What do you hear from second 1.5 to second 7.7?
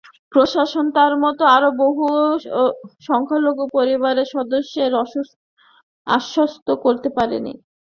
আরও বহু সংখ্যালঘু পরিবারের সদস্যদের আশ্বস্ত করতে পারেনি।